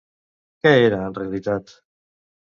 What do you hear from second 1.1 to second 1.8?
realitat?